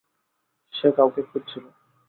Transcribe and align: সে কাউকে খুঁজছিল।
সে 0.73 0.87
কাউকে 0.97 1.21
খুঁজছিল। 1.23 1.65